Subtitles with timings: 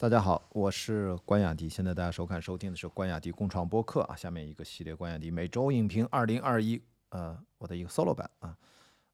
[0.00, 1.68] 大家好，我是关雅迪。
[1.68, 4.14] 现在大家收看、收听的是关雅迪共创播客啊。
[4.14, 8.56] 下面一个系列关雅迪每周影评二零二一，呃，我的一个 solo 版啊。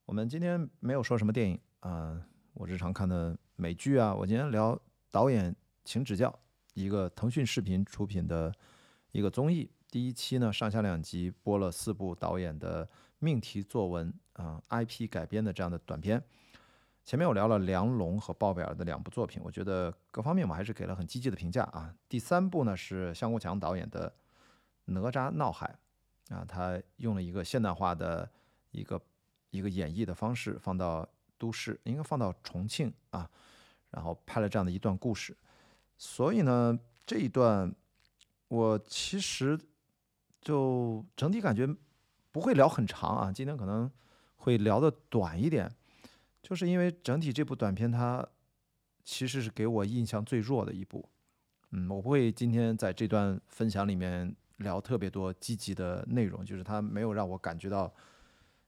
[0.05, 2.21] 我们今天没有说什么电影啊，
[2.53, 4.13] 我日常看的美剧啊。
[4.13, 4.79] 我今天聊
[5.09, 6.31] 导演，请指教。
[6.75, 8.53] 一个腾讯视频出品的
[9.11, 16.23] 一个综艺，第一期呢上下两集播了四部导演的命题作文啊 IP 改编的这样的短片。
[17.05, 21.93] 前面我聊了梁龙和鲍贝尔的两部作品，我觉得各方面我还是给了很积极的评价啊。
[22.09, 24.09] 第三部呢是向国强导演的
[24.85, 25.77] 《哪吒闹海》，
[26.35, 28.27] 啊，他用了一个现代化的
[28.71, 28.99] 一个
[29.51, 33.29] 一个演绎的方式放到都市，应该放到重庆啊，
[33.91, 35.37] 然后拍了这样的一段故事。
[35.99, 37.71] 所以呢，这一段
[38.47, 39.59] 我其实
[40.41, 41.69] 就整体感觉
[42.31, 43.91] 不会聊很长啊，今天可能
[44.37, 45.71] 会聊的短一点。
[46.45, 48.23] 就是因为整体这部短片，它
[49.03, 51.03] 其实是给我印象最弱的一部。
[51.71, 57.91] 嗯，我不会今天在这段分享里面聊特别多积极的内容，就是它没有让我感觉到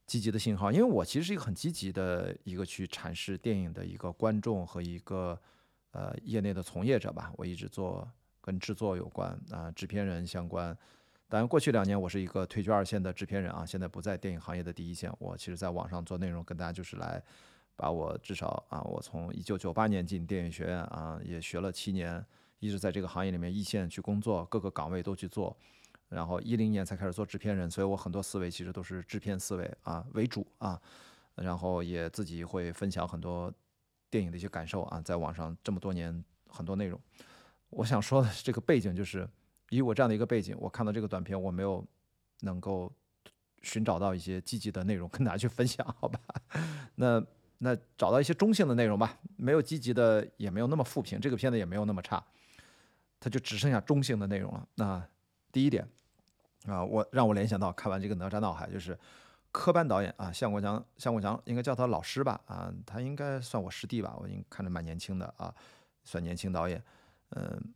[0.08, 0.72] 积极的信号。
[0.72, 5.40] 因为我其实是一个很积极的一个去阐释电影的一个观众和一个
[5.92, 7.32] 呃业内的从业者吧。
[7.38, 8.10] 我一直做
[8.42, 10.76] 跟制作有关啊，制片人相关。
[11.30, 15.14] 当然，过去两年我是一个退居二线的制片人啊，现在不在电影行业的第一线。
[15.20, 17.24] 我其实在网上做内容，跟大家就是来。
[17.78, 22.26] 把我至少啊，我从一九九八年进电影学院啊，也学了七年，
[22.58, 25.56] 一直在这个行业里面一线去工作，各个岗位都去做，
[26.10, 30.82] 然后一零年才开始做制片人，所以我很多思维其实都是制片思维啊为主啊，
[31.36, 33.54] 然后也自己会分享很多
[34.10, 37.00] 电影的一些感受啊，在网上这么多年很多内容，
[37.70, 39.30] 我想说的是这个背景就是，
[39.70, 41.86] 以我这样的一个背景，我看到这个短片，我没有
[42.40, 42.92] 能够
[43.62, 46.20] 寻找到一些积极的内容跟大家去分享，好吧？
[46.96, 47.24] 那。
[47.60, 52.24] 那找到一些中性的内容吧，没有积极的，也没有那么负评，这个片子也没有那么差，
[53.20, 54.68] 它就只剩下中性的内容了。
[54.76, 55.04] 那
[55.52, 55.88] 第一点
[56.68, 58.98] 啊，我让我联想到看完这个《哪吒闹海》，就是
[59.52, 62.40] 科班导演啊，向国强，向国强应该叫他老师吧？
[62.46, 64.16] 啊，他应该算我师弟吧？
[64.20, 65.52] 我应看着蛮年轻的啊，
[66.04, 66.84] 算年轻导演。
[67.30, 67.74] 嗯，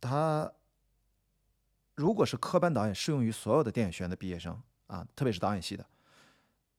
[0.00, 0.50] 他
[1.94, 5.86] 如果是科班导演，适用于所有的电影学院的毕业生啊，特别是导演系的，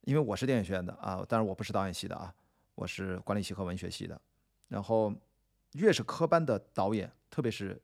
[0.01, 2.33] 因为我是电影学院的啊，但是我不是导演系的啊。
[2.81, 4.19] 我是管理系和文学系的，
[4.67, 5.13] 然后
[5.73, 7.79] 越是科班的导演，特别是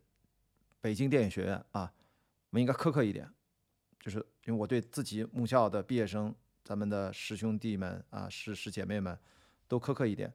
[0.81, 1.93] 北京电影学院啊，
[2.49, 3.31] 我们应该苛刻一点，
[3.99, 9.15] 就是因为我对自己母校的毕业生，咱们的师兄弟们啊、师师姐妹们
[9.67, 10.33] 都苛刻一点，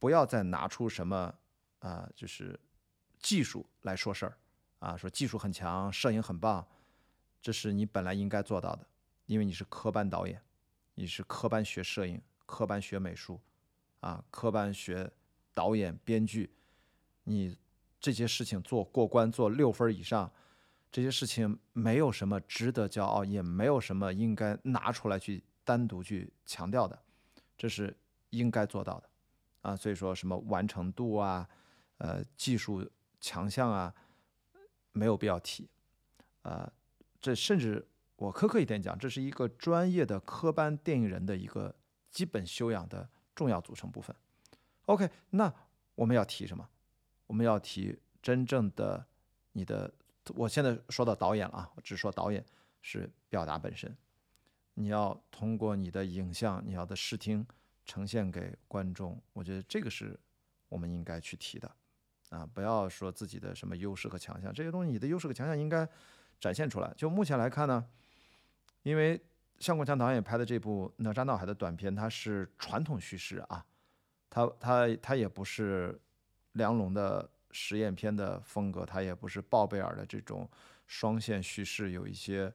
[0.00, 1.32] 不要再拿出什么
[1.78, 2.58] 啊，就是
[3.20, 4.36] 技术来说事儿
[4.80, 6.66] 啊，说技术很强，摄影很棒，
[7.40, 8.84] 这是你本来应该做到的，
[9.26, 10.42] 因为你是科班导演，
[10.96, 13.40] 你是科班学摄影，科班学美术。
[14.00, 15.10] 啊，科班学
[15.54, 16.50] 导演、编剧，
[17.24, 17.56] 你
[17.98, 20.30] 这些事情做过关，做六分以上，
[20.92, 26.96] 这些事情没有什么值得骄傲，也没有什么应该拿出来去单独去强调的，
[27.56, 27.96] 这是
[28.30, 29.08] 应该做到的
[29.62, 29.74] 啊。
[29.74, 31.48] 所以说什么完成度啊，
[31.98, 32.88] 呃，技术
[33.20, 33.92] 强项啊，
[34.92, 35.68] 没有必要提
[36.42, 36.70] 啊。
[37.20, 37.84] 这甚至
[38.16, 41.74] 我苛刻一点讲，这是一个专业的科班电影人的一个
[42.10, 43.08] 基本修养的。
[43.36, 44.16] 重要组成部分
[44.86, 45.52] ，OK，那
[45.94, 46.66] 我们要提什么？
[47.26, 49.06] 我们要提真正的
[49.52, 49.92] 你的。
[50.34, 52.44] 我现在说到导演了啊，我只说导演
[52.80, 53.94] 是表达本身。
[54.74, 57.46] 你要通过你的影像，你要的视听
[57.84, 59.20] 呈现给观众。
[59.34, 60.18] 我觉得这个是
[60.68, 61.70] 我们应该去提的
[62.30, 62.44] 啊！
[62.52, 65.88] 不要说自己的什么优势和强项，这些东西你的优势和强项应该
[66.40, 66.92] 展现出来。
[66.96, 67.86] 就目前来看呢，
[68.82, 69.20] 因为。
[69.58, 73.64] 向国强导演拍的这部《哪吒闹海》的短片，它是传统叙事啊，
[74.28, 75.98] 它它它也不是
[76.52, 80.48] 梁龙的实验片的风格，它也不是鲍贝尔的这种
[80.86, 82.52] 双线叙事，有一些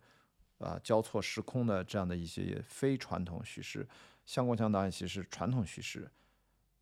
[0.59, 3.87] 啊交错时空的这样的一些非传统叙事。
[4.23, 6.09] 向国强导演其实是传统叙事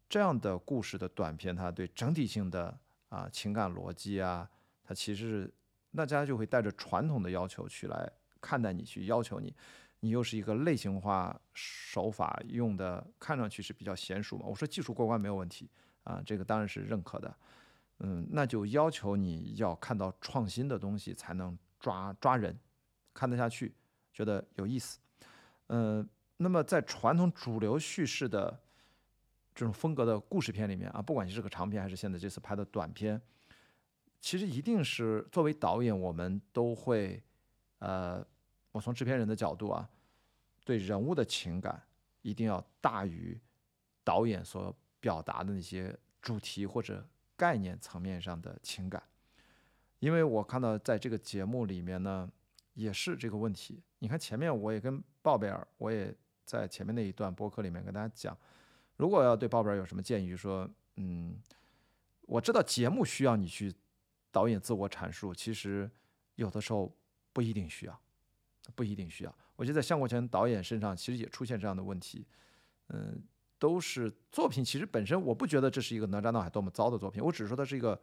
[0.10, 2.78] 这样的故事的短片，它对整体性的
[3.08, 4.48] 啊情感逻辑啊，
[4.84, 5.54] 它其实是
[5.96, 8.12] 大家就会带着传统的要求去来
[8.42, 9.56] 看待你，去要求你。
[10.02, 14.46] 你又是一个类型化手法用的，看上去是比较娴熟嘛？
[14.46, 15.70] 我说技术过关没有问题
[16.04, 17.36] 啊，这个当然是认可的。
[18.00, 22.58] 嗯，那就要求你要看到创新的东西才能抓抓人，
[23.14, 23.76] 看得下去，
[24.14, 25.00] 觉得有意思。
[25.68, 26.08] 嗯，
[26.38, 28.58] 那么在传统主流叙事的
[29.54, 33.22] 这种风格的故事片里面啊，不管你是个长片还是现在这次拍的短片，
[34.22, 37.22] 其实一定是作为导演，我们都会
[37.80, 38.26] 呃。
[38.72, 39.90] 我从制片人的角度啊，
[40.64, 41.82] 对人物的情感
[42.22, 43.40] 一定要大于
[44.04, 49.02] 导演所表达的那些主题或者概念层面上的情感。
[50.00, 52.32] 因为我看到在这个节目里面呢，
[52.74, 53.82] 也是这个问题。
[54.00, 58.38] 你看前面我也跟鲍贝尔，我也在前面那一段播客里面跟大家讲，
[58.96, 61.38] 如果要对鲍贝尔有什么建议，就说，嗯，
[62.22, 63.74] 我知道节目需要你去
[64.32, 65.90] 导演自我阐述，其实
[66.36, 66.96] 有的时候
[67.34, 68.02] 不一定需要，
[68.76, 69.36] 不一定需要。
[69.56, 72.26] 我觉得在向国权导演身上其实也出现这样的问题，
[72.88, 73.22] 嗯，
[73.58, 78.00] 都是作品其实本身我不觉得这是一个哪吒闹海多么糟的作品，我只是说它是一个。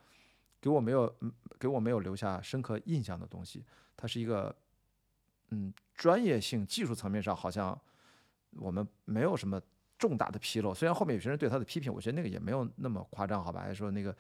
[0.59, 1.15] 给我没有，
[1.61, 3.63] 给我没有留下深刻印象的东西。
[3.95, 4.53] 它是一个，
[5.51, 7.79] 嗯，专业性、技术层面上好像
[8.53, 9.61] 我们没有什么
[9.99, 10.75] 重大的纰漏。
[10.75, 13.61] 虽然后面有些人对他的批评，我觉得那个也没有那么夸张，好吧？
[13.61, 14.17] 还说那个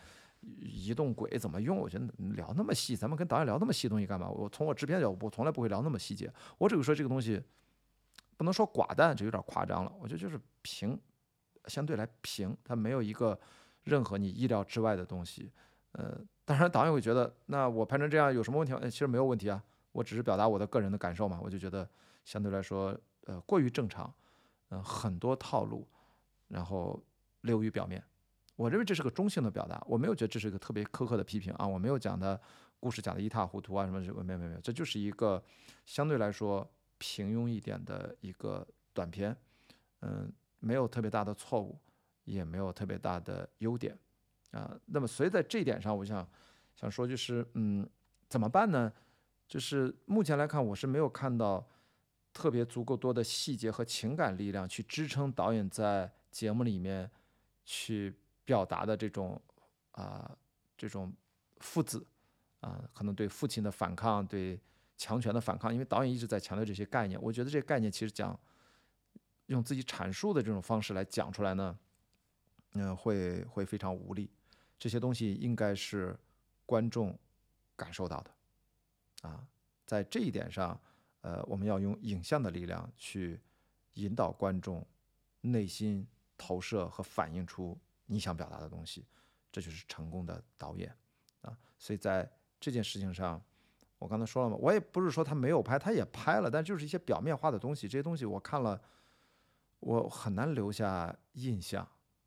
[0.60, 4.28] 移动轨怎么用，我觉得聊那么细，咱们跟导演聊那么细东西干嘛？
[4.28, 6.32] 我从我制片角度，我从来不会聊那么细节。
[6.58, 7.42] 我只会说这个东西
[8.36, 9.92] 不能说寡淡，就有点夸张了。
[10.00, 10.98] 我觉得就是平，
[11.66, 13.38] 相对来平，它没有一个
[13.84, 15.50] 任何你意料之外的东西。
[15.92, 18.80] 呃，当然导演会觉得，那我拍成这样有什么问题吗？
[18.84, 19.62] 其实没有问题啊，
[19.92, 21.40] 我只是表达我的个人的感受嘛。
[21.42, 21.88] 我就觉得
[22.24, 24.12] 相对来说，呃，过于正常，
[24.68, 25.88] 嗯，很多套路，
[26.48, 27.02] 然后
[27.40, 28.04] 流于表面。
[28.56, 31.66] 我认为这是个中性的表达，我没有觉得这是一个特别苛刻的批评啊。
[31.66, 32.40] 我没有讲的
[32.80, 35.42] 故事讲的一塌糊涂啊什么什么，没有没有没有，这就是一个
[35.84, 36.68] 相对来说
[36.98, 39.36] 平庸一点的一个短片，
[40.00, 41.78] 嗯，没有特别大的错误，
[42.24, 43.96] 也没有特别大的优点。
[44.52, 46.26] 啊，那么所以在这一点上，我想
[46.74, 47.86] 想说，就是嗯，
[48.28, 48.90] 怎么办呢？
[49.46, 51.68] 就是目前来看，我是没有看到
[52.32, 57.10] 特别足够多的细节和情感力量去支撑导演在节目里面
[57.64, 58.14] 去
[58.46, 59.38] 表达的这种
[59.90, 60.34] 啊
[60.78, 61.12] 这种
[61.58, 62.06] 父子
[62.60, 64.58] 啊，可能对父亲的反抗，对
[64.96, 65.70] 强权的反抗。
[65.70, 68.38] 因为导演一直在强调这些概念，我觉得这些概念其实讲
[69.46, 71.78] 用自己阐述的这种方式来讲出来呢，
[72.72, 74.30] 嗯，会会非常无力。
[74.78, 76.16] 这些东西应该是
[76.64, 77.18] 观众
[77.74, 79.46] 感受到的，啊，
[79.84, 80.78] 在这一点上，
[81.22, 83.40] 呃，我们要用影像的力量去
[83.94, 84.86] 引导观众
[85.40, 86.06] 内心
[86.36, 89.04] 投射和反映出你想表达的东西，
[89.52, 90.94] 这就是成功的导演
[91.42, 91.56] 啊。
[91.78, 93.42] 所以在这件事情上，
[93.98, 98.80] 我刚才说了嘛，我也不是说他没有拍，他也拍了，但就是一些表面化的东西，这些东西我看了，
[99.80, 101.86] 我很难留下印象，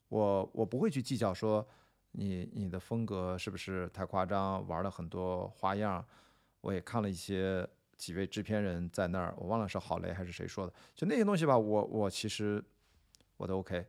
[0.09, 1.67] 我我不会去计较说。
[2.11, 4.67] 你你的风格是不是太夸张？
[4.67, 6.03] 玩了很多花样，
[6.59, 12.63] 我也看了一些几位制片人在那儿，我忘了是郝雷还是谁说的，就那些东西吧，我我其实
[13.37, 13.85] 我都 OK，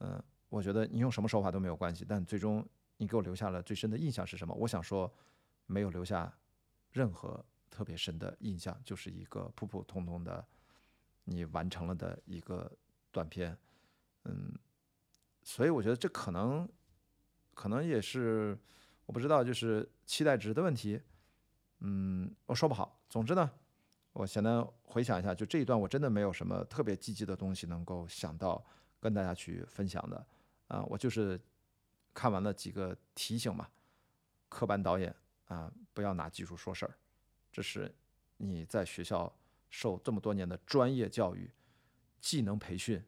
[0.00, 0.22] 嗯，
[0.54, 2.64] 我觉得你用什么手法都没有关系，但最终
[2.98, 4.54] 你给我留下了最深的印象是什么？
[4.54, 5.12] 我想说，
[5.66, 6.32] 没有留下
[6.92, 10.46] 任何特别深的印象，就是一个普普通通的
[11.24, 12.70] 你完成了的一个
[13.10, 13.58] 短片，
[14.26, 14.54] 嗯，
[15.42, 16.68] 所以我觉得这可能。
[17.56, 18.58] 可能也是，
[19.06, 21.00] 我不知道，就是期待值的问题，
[21.78, 23.00] 嗯，我说不好。
[23.08, 23.48] 总之呢，
[24.12, 28.60] 我现在回想一下，就这一段，我真的没有什么特别积极的东西能够想到
[28.98, 30.26] 跟大家去分享的，
[30.68, 31.40] 啊，我就是
[32.12, 33.68] 看完了几个提醒嘛，
[34.48, 35.14] 科班导演
[35.46, 36.94] 啊，不要拿技术说事儿，
[37.52, 37.94] 这是
[38.36, 39.32] 你在学校
[39.70, 41.50] 受这么多年的专业教育、
[42.20, 43.02] 技能培训，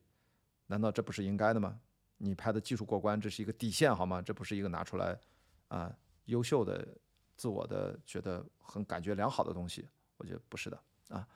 [0.67, 1.81] 难道这不是应该的吗？
[2.19, 4.23] 你拍的技术过关，这是一个底线，好吗？
[4.23, 5.19] 这不是一个拿出来
[5.69, 5.95] 啊
[6.25, 6.97] 优秀的、
[7.37, 11.29] 自我的觉得很感觉良好的东西，我觉得不是的啊。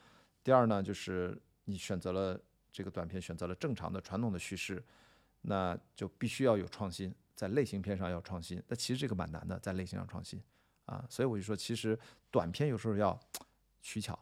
[0.42, 2.40] 第二呢，就是你选择了
[2.72, 4.82] 这个短片，选择了正常的传统的叙事，
[5.42, 8.62] 那就必须要有创新，在类型片上要创新。
[8.68, 10.42] 那其实这个蛮难的，在类型上创新
[10.86, 11.04] 啊。
[11.08, 11.98] 所以我就说，其实
[12.30, 13.18] 短片有时候要
[13.80, 14.18] 取巧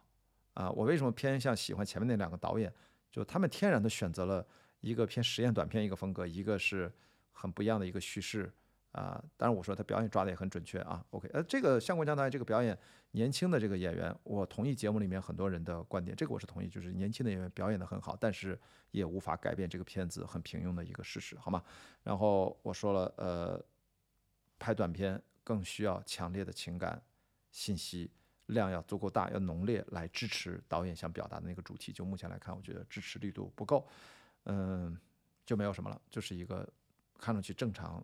[0.54, 0.70] 啊。
[0.70, 2.72] 我为什么偏向喜欢前面那两个导演？
[3.10, 4.46] 就他们天然的选择了。
[4.80, 6.88] 一个偏实验短片一个风格，一个是
[7.32, 8.48] 很不一样的一个叙事
[8.98, 9.22] 啊。
[9.36, 11.04] 当然我说他表演抓的也很准确啊。
[11.10, 12.76] OK，呃，这个相国江导演这个表演，
[13.12, 18.58] 年轻的这个演员，我同意节目里面很多人的观点，这个我是同意，就是年轻的演员表演的很好，但是
[18.90, 21.62] 也无法改变这个片子很平庸的一个事实，好吗？
[22.02, 23.64] 然后我说了，呃，
[24.58, 27.00] 拍短片更需要强烈的情感
[27.50, 28.10] 信息
[28.46, 31.92] 量要足够大，要浓烈来支持导演想表达的那个主题。
[31.92, 33.86] 就目前来看，我觉得支持力度不够。
[34.44, 34.98] 嗯，
[35.44, 36.66] 就没有什么了，就是一个
[37.18, 38.02] 看上去正常、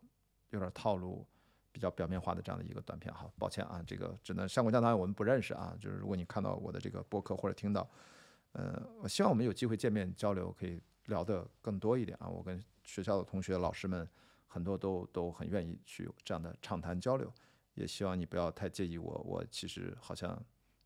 [0.54, 1.26] 有点套路、
[1.70, 3.12] 比较表面化的这样的一个短片。
[3.12, 5.76] 好，抱歉啊，这个只能上国江导演我们不认识啊。
[5.80, 7.88] 就是如果你看到我的这个播客或者听到，
[8.52, 12.28] 呃，我希望我们有机会见面交流，可以聊得更多一点啊。
[12.28, 14.08] 我跟学校的同学、老师们
[14.46, 17.32] 很多都都很愿意去这样的畅谈交流，
[17.74, 19.12] 也希望你不要太介意我。
[19.24, 20.30] 我其实好像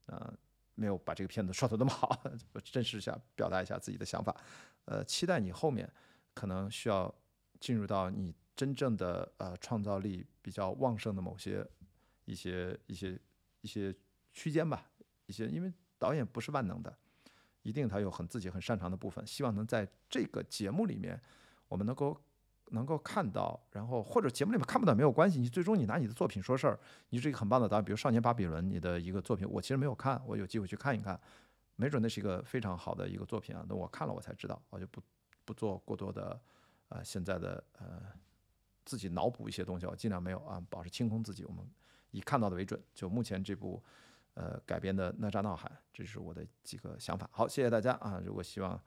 [0.07, 0.33] 啊。
[0.81, 2.17] 没有把这个片子 说的那么好，
[2.55, 4.33] 我真实一下，表达一下自己的想法。
[4.85, 5.93] 呃，期待你后面
[6.33, 7.13] 可能需要
[7.59, 11.65] 进入到你真正的呃创造力比较旺盛的某些
[12.25, 13.17] 一些一些
[13.61, 13.95] 一些
[14.33, 14.91] 区间吧，
[15.27, 16.99] 一些因为导演不是万能的，
[17.63, 21.21] 一定他有很自己很擅长的部分，希望能在这个节目里面
[21.69, 22.21] 我们能够。
[22.71, 27.83] 能够看到，然后或者节目里面看不到没有关系，你最终你拿你的作品说事儿，你是一个很棒的导演。
[27.83, 31.19] 比如《少年巴比伦》，你的一个作品，我其实没有看，我有机会去看一看，
[31.77, 33.65] 没准那是一个非常好的一个作品啊。
[33.67, 35.01] 那我看了我才知道，我就不
[35.47, 36.39] 不做过多的
[36.91, 38.03] 呃现在的呃
[38.89, 41.63] 自己脑补一些东西，我尽量没有啊，保持清空自己，我们
[42.13, 42.83] 以看到的为准。
[42.95, 43.83] 就目前这部
[44.33, 47.29] 呃改编的《哪吒闹海》，这是我的几个想法。
[47.31, 48.21] 好，谢谢大家啊！
[48.25, 48.81] 如果希望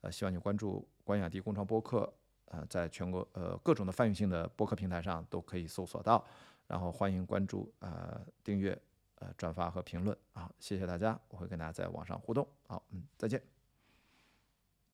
[0.00, 2.12] 呃希望你关注关雅迪共创播客。
[2.48, 6.24] 呃，在全国呃各种的泛用性的播客平台上都可以搜索到，
[6.68, 8.78] 然后欢迎关注、呃订阅、
[9.16, 13.53] 呃转发和评论啊，谢谢大家，我会跟大家在网上互动，好，嗯，再见。